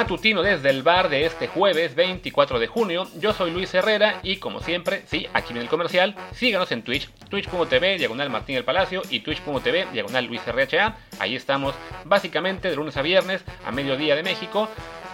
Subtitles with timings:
[0.00, 3.06] matutino desde el bar de este jueves 24 de junio.
[3.18, 7.10] Yo soy Luis Herrera y como siempre, sí, aquí viene el comercial, síganos en Twitch,
[7.28, 10.96] twitch.tv, diagonal Martín el Palacio y twitch.tv, diagonal Luis RHA.
[11.18, 11.74] Ahí estamos
[12.06, 14.70] básicamente de lunes a viernes a mediodía de México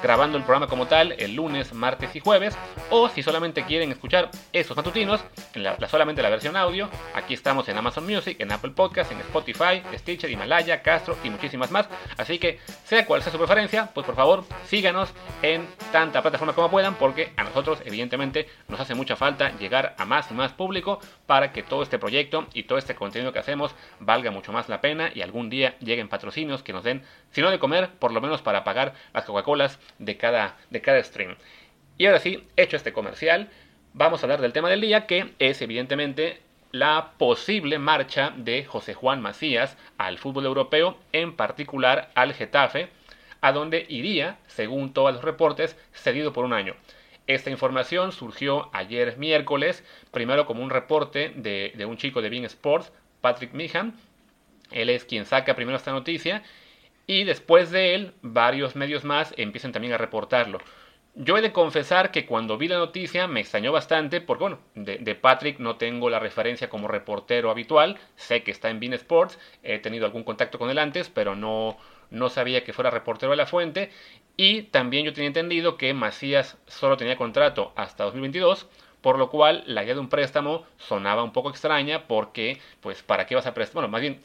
[0.07, 2.57] grabando el programa como tal el lunes, martes y jueves.
[2.91, 5.21] O si solamente quieren escuchar esos matutinos,
[5.53, 9.19] en la, solamente la versión audio, aquí estamos en Amazon Music, en Apple Podcast, en
[9.19, 11.89] Spotify, Stitcher, Himalaya, Castro y muchísimas más.
[12.17, 16.71] Así que, sea cual sea su preferencia, pues por favor síganos en tanta plataforma como
[16.71, 21.01] puedan, porque a nosotros, evidentemente, nos hace mucha falta llegar a más y más público
[21.27, 24.81] para que todo este proyecto y todo este contenido que hacemos valga mucho más la
[24.81, 27.03] pena y algún día lleguen patrocinios que nos den,
[27.33, 31.03] si no de comer, por lo menos para pagar las Coca-Colas de cada, de cada
[31.03, 31.37] stream.
[31.99, 33.49] Y ahora sí, hecho este comercial,
[33.95, 36.41] vamos a hablar del tema del día, que es evidentemente
[36.73, 42.91] la posible marcha de José Juan Macías al fútbol europeo, en particular al Getafe,
[43.41, 46.75] a donde iría, según todos los reportes, cedido por un año.
[47.27, 52.45] Esta información surgió ayer miércoles, primero como un reporte de, de un chico de Bean
[52.45, 53.95] Sports, Patrick Meehan.
[54.71, 56.43] Él es quien saca primero esta noticia
[57.07, 60.59] y después de él, varios medios más empiezan también a reportarlo.
[61.19, 65.15] Yo he de confesar que cuando vi la noticia me extrañó bastante porque, bueno, de,
[65.15, 69.79] Patrick no tengo la referencia como reportero habitual, sé que está en Bean Sports, he
[69.79, 71.79] tenido algún contacto con él antes, pero no,
[72.11, 73.91] no sabía que fuera reportero de la fuente,
[74.37, 78.69] y también yo tenía entendido que Macías solo tenía contrato hasta 2022,
[79.01, 83.25] por lo cual la idea de un préstamo sonaba un poco extraña porque, pues, ¿para
[83.25, 83.75] qué vas a prestar?
[83.75, 84.21] Bueno, más bien,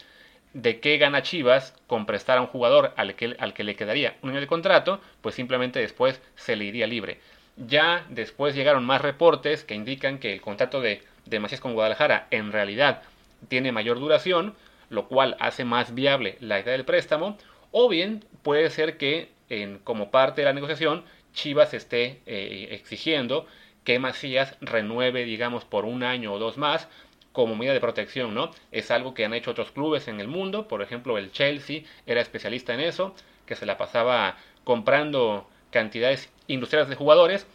[0.54, 4.18] de qué gana Chivas con prestar a un jugador al que, al que le quedaría
[4.22, 7.20] un año de contrato, pues simplemente después se le iría libre.
[7.58, 12.28] Ya después llegaron más reportes que indican que el contrato de, de Macías con Guadalajara
[12.32, 13.04] en realidad
[13.48, 14.56] tiene mayor duración,
[14.90, 17.38] lo cual hace más viable la idea del préstamo,
[17.72, 21.04] o bien puede ser que en, como parte de la negociación
[21.34, 23.46] Chivas esté eh, exigiendo
[23.84, 26.88] que Macías renueve, digamos, por un año o dos más,
[27.32, 28.52] como medida de protección, ¿no?
[28.72, 32.22] Es algo que han hecho otros clubes en el mundo, por ejemplo el Chelsea era
[32.22, 33.16] especialista en eso,
[33.46, 37.48] que se la pasaba comprando cantidades industriales de jugadores,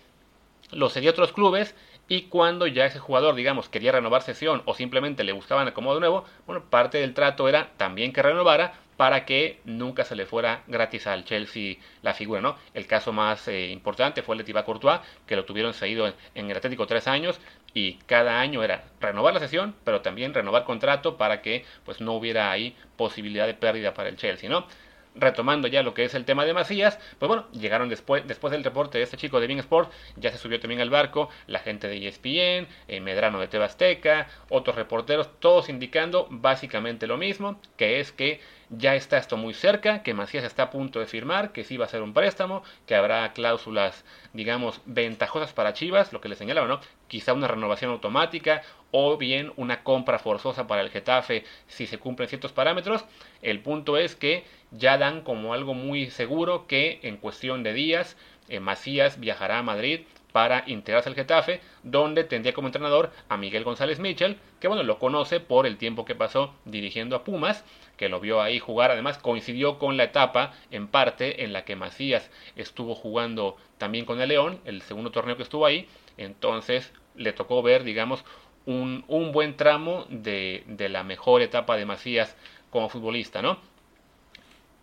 [0.71, 1.75] lo cedía a otros clubes
[2.09, 6.25] y cuando ya ese jugador, digamos, quería renovar sesión o simplemente le buscaban acomodo nuevo,
[6.47, 11.07] bueno, parte del trato era también que renovara para que nunca se le fuera gratis
[11.07, 12.57] al Chelsea la figura, ¿no?
[12.75, 16.51] El caso más eh, importante fue el de Thibaut Courtois, que lo tuvieron seguido en,
[16.51, 17.39] el Atlético tres años
[17.77, 22.15] y cada año era renovar la sesión, pero también renovar contrato para que pues no
[22.15, 24.67] hubiera ahí posibilidad de pérdida para el Chelsea, ¿no?
[25.15, 28.65] retomando ya lo que es el tema de Macías, pues bueno, llegaron después, después del
[28.65, 31.89] reporte de este chico de Bing Sport, ya se subió también al barco la gente
[31.89, 38.13] de ESPN, eh, Medrano de Tebasteca, otros reporteros, todos indicando básicamente lo mismo, que es
[38.13, 38.41] que
[38.71, 41.85] ya está esto muy cerca, que Macías está a punto de firmar, que sí va
[41.85, 46.67] a ser un préstamo, que habrá cláusulas, digamos, ventajosas para Chivas, lo que le señalaba,
[46.67, 46.81] ¿no?
[47.09, 52.29] Quizá una renovación automática o bien una compra forzosa para el Getafe si se cumplen
[52.29, 53.05] ciertos parámetros.
[53.43, 58.17] El punto es que ya dan como algo muy seguro que en cuestión de días
[58.49, 60.01] eh, Macías viajará a Madrid
[60.37, 64.99] para integrarse al Getafe, donde tendría como entrenador a Miguel González Mitchell, que bueno, lo
[64.99, 67.65] conoce por el tiempo que pasó dirigiendo a Pumas,
[67.97, 71.75] que lo vio ahí jugar, además coincidió con la etapa en parte en la que
[71.75, 75.89] Macías estuvo jugando también con el León, el segundo torneo que estuvo ahí,
[76.19, 78.23] entonces le tocó ver, digamos,
[78.67, 82.37] un, un buen tramo de, de la mejor etapa de Macías
[82.69, 83.57] como futbolista, ¿no?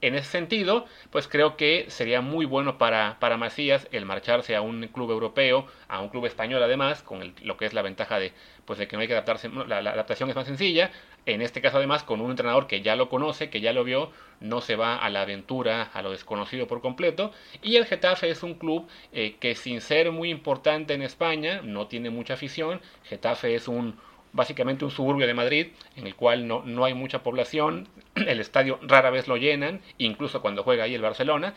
[0.04, 4.62] En ese sentido, pues creo que sería muy bueno para, para Macías el marcharse a
[4.62, 8.34] un club europeo, a un club español además, con lo que es la ventaja de,
[8.66, 10.92] pues de que no hay que adaptarse, la, adaptación es más sencilla.
[11.26, 14.12] En este caso además con un entrenador que ya lo conoce, que ya lo vio,
[14.42, 17.32] no se va a la aventura, a lo desconocido por completo.
[17.62, 21.88] Y el Getafe es un club eh, que sin ser muy importante en España, no
[21.88, 22.82] tiene mucha afición.
[23.06, 23.98] Getafe es un
[24.34, 28.80] básicamente un suburbio de Madrid en el cual no, no hay mucha población, el estadio
[28.82, 31.54] rara vez lo llenan, incluso cuando juega ahí el Barcelona,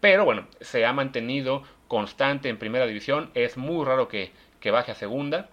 [0.00, 4.92] pero bueno, se ha mantenido constante en primera división, es muy raro que, que baje
[4.92, 5.48] a segunda,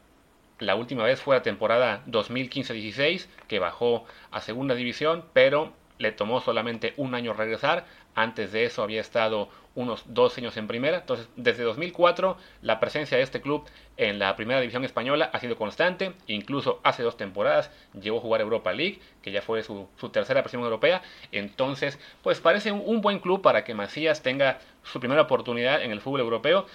[0.59, 6.41] la última vez fue la temporada 2015-16 que bajó a segunda división, pero le tomó
[6.41, 7.85] solamente un año regresar.
[8.15, 10.97] Antes de eso había estado unos dos años en primera.
[10.97, 13.65] Entonces, desde 2004, la presencia de este club
[13.97, 16.13] en la primera división española ha sido constante.
[16.27, 20.63] Incluso hace dos temporadas llegó a jugar Europa League, que ya fue su, tercera presión
[20.63, 21.01] europea.
[21.31, 26.01] Entonces, pues parece un, buen club para que Macías tenga su primera oportunidad en el
[26.01, 26.67] fútbol europeo.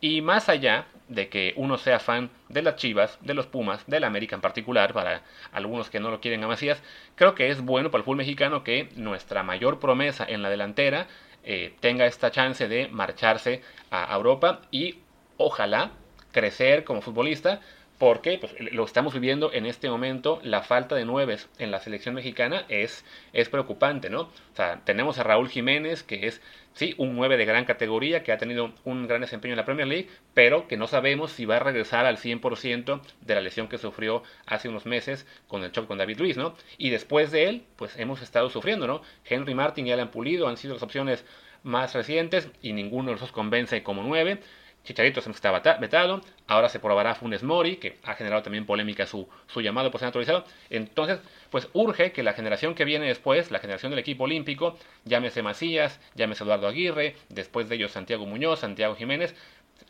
[0.00, 4.04] Y más allá de que uno sea fan de las Chivas, de los Pumas, del
[4.04, 5.22] América en particular, para
[5.52, 6.82] algunos que no lo quieren a Macías,
[7.14, 11.06] creo que es bueno para el fútbol mexicano que nuestra mayor promesa en la delantera
[11.44, 14.98] eh, tenga esta chance de marcharse a Europa y
[15.36, 15.92] ojalá
[16.32, 17.60] crecer como futbolista
[17.98, 22.14] porque pues, lo estamos viviendo en este momento, la falta de nueves en la selección
[22.14, 24.22] mexicana es, es preocupante, ¿no?
[24.22, 26.42] O sea, tenemos a Raúl Jiménez, que es,
[26.74, 29.88] sí, un 9 de gran categoría, que ha tenido un gran desempeño en la Premier
[29.88, 33.78] League, pero que no sabemos si va a regresar al 100% de la lesión que
[33.78, 36.54] sufrió hace unos meses con el choque con David Luis, ¿no?
[36.76, 39.00] Y después de él, pues hemos estado sufriendo, ¿no?
[39.24, 41.24] Henry Martin y Alan Pulido han sido las opciones
[41.62, 44.40] más recientes y ninguno de los dos convence como 9.
[44.86, 49.28] Chicharito se está vetado, ahora se probará Funes Mori, que ha generado también polémica su,
[49.56, 50.44] llamado por ser naturalizado.
[50.70, 51.18] Entonces,
[51.50, 56.00] pues urge que la generación que viene después, la generación del equipo olímpico, llámese Macías,
[56.14, 59.34] llámese Eduardo Aguirre, después de ellos Santiago Muñoz, Santiago Jiménez,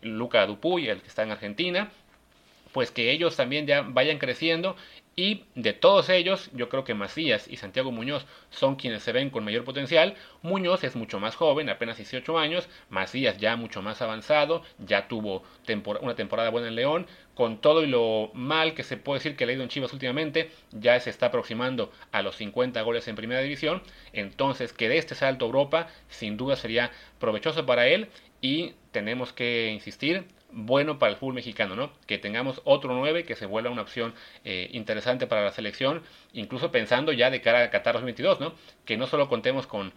[0.00, 1.90] Luca Dupuy, el que está en Argentina,
[2.72, 4.76] pues que ellos también ya vayan creciendo
[5.18, 9.30] y de todos ellos, yo creo que Macías y Santiago Muñoz son quienes se ven
[9.30, 10.14] con mayor potencial.
[10.42, 12.68] Muñoz es mucho más joven, apenas 18 años.
[12.90, 15.42] Macías ya mucho más avanzado, ya tuvo
[16.02, 17.06] una temporada buena en León.
[17.34, 19.94] Con todo y lo mal que se puede decir que le ha ido en Chivas
[19.94, 23.82] últimamente, ya se está aproximando a los 50 goles en primera división.
[24.12, 28.08] Entonces, que de este salto a Europa, sin duda sería provechoso para él.
[28.42, 31.92] Y tenemos que insistir, bueno para el fútbol mexicano, ¿no?
[32.06, 34.14] Que tengamos otro 9 que se vuelva una opción
[34.44, 36.02] eh, interesante para la selección,
[36.32, 38.54] incluso pensando ya de cara a Qatar 2022, ¿no?
[38.84, 39.92] Que no solo contemos con,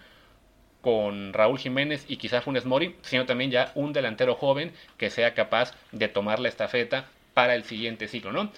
[0.82, 5.34] con Raúl Jiménez y quizás Funes Mori, sino también ya un delantero joven que sea
[5.34, 8.52] capaz de tomar la estafeta para el siguiente ciclo, ¿no?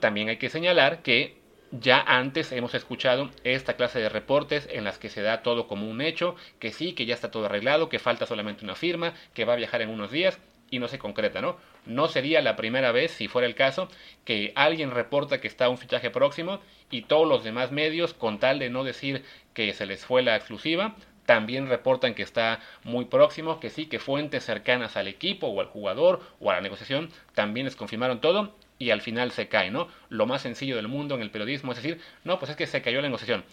[0.00, 1.36] También hay que señalar que
[1.70, 5.88] ya antes hemos escuchado esta clase de reportes en las que se da todo como
[5.88, 9.44] un hecho, que sí, que ya está todo arreglado, que falta solamente una firma, que
[9.44, 10.38] va a viajar en unos días
[10.70, 11.56] y no se concreta, ¿no?
[11.86, 13.88] No sería la primera vez, si fuera el caso,
[14.24, 18.58] que alguien reporta que está un fichaje próximo y todos los demás medios, con tal
[18.58, 20.96] de no decir que se les fue la exclusiva,
[21.26, 25.66] también reportan que está muy próximo, que sí, que fuentes cercanas al equipo o al
[25.66, 29.88] jugador o a la negociación también les confirmaron todo y al final se cae, ¿no?
[30.08, 32.82] Lo más sencillo del mundo en el periodismo es decir, no, pues es que se
[32.82, 33.44] cayó la negociación.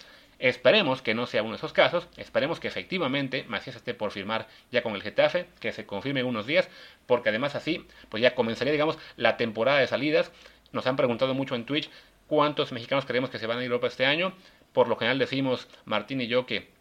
[0.42, 4.48] Esperemos que no sea uno de esos casos, esperemos que efectivamente Macías esté por firmar
[4.72, 6.68] ya con el Getafe, que se confirme en unos días,
[7.06, 10.32] porque además así, pues ya comenzaría, digamos, la temporada de salidas.
[10.72, 11.92] Nos han preguntado mucho en Twitch
[12.26, 14.34] cuántos mexicanos creemos que se van a a Europa este año.
[14.74, 16.72] Por lo general decimos, Martín y yo, que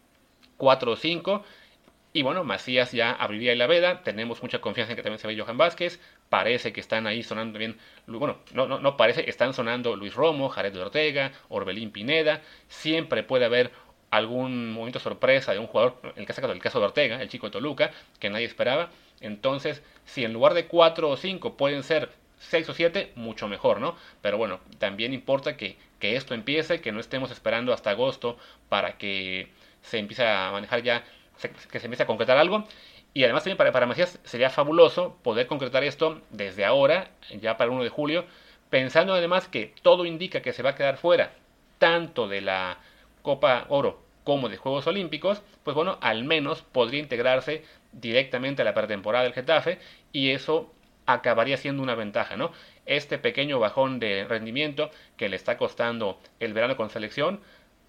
[0.57, 1.43] cuatro o cinco.
[2.13, 5.39] Y bueno, Macías ya abriría la veda, tenemos mucha confianza en que también se ve
[5.39, 9.95] Johan Vázquez, parece que están ahí sonando bien, bueno, no, no, no parece, están sonando
[9.95, 13.71] Luis Romo, Jared Ortega, Orbelín Pineda, siempre puede haber
[14.09, 17.47] algún momento sorpresa de un jugador, en el caso, el caso de Ortega, el chico
[17.47, 18.89] de Toluca, que nadie esperaba,
[19.21, 22.09] entonces si en lugar de 4 o 5 pueden ser
[22.39, 23.95] 6 o 7, mucho mejor, ¿no?
[24.21, 28.37] Pero bueno, también importa que, que esto empiece, que no estemos esperando hasta agosto
[28.67, 29.47] para que
[29.81, 31.05] se empiece a manejar ya
[31.71, 32.65] que se empiece a concretar algo.
[33.13, 37.09] Y además también para, para Macías sería fabuloso poder concretar esto desde ahora,
[37.41, 38.25] ya para el 1 de julio,
[38.69, 41.33] pensando además que todo indica que se va a quedar fuera
[41.77, 42.77] tanto de la
[43.21, 48.75] Copa Oro como de Juegos Olímpicos, pues bueno, al menos podría integrarse directamente a la
[48.75, 49.79] pretemporada del Getafe
[50.13, 50.71] y eso
[51.05, 52.51] acabaría siendo una ventaja, ¿no?
[52.85, 57.41] Este pequeño bajón de rendimiento que le está costando el verano con selección,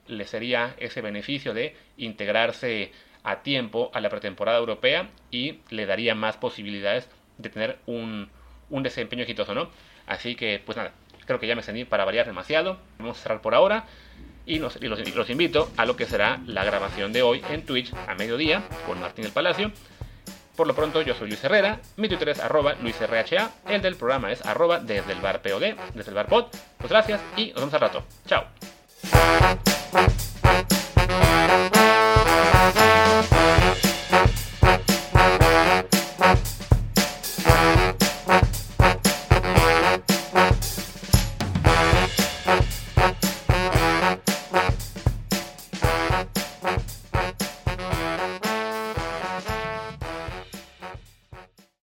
[0.07, 2.93] le sería ese beneficio de integrarse
[3.25, 8.31] a tiempo a la pretemporada europea y le daría más posibilidades de tener un,
[8.71, 9.71] desempeño exitoso, ¿no?
[10.07, 10.93] Así que, pues nada,
[11.27, 12.79] creo que ya me extendí para variar demasiado.
[12.99, 13.85] Vamos a cerrar por ahora.
[14.45, 18.15] Y, los, los, invito a lo que será la grabación de hoy en Twitch a
[18.15, 19.71] mediodía con Martín del Palacio.
[20.57, 24.33] Por lo pronto, yo soy Luis Herrera, mi Twitter es arroba LuisRHA, el del programa
[24.33, 26.47] es arroba desde el bar POD, desde el bar pod.
[26.77, 28.05] Pues gracias y nos vemos al rato.
[28.27, 28.45] Chao.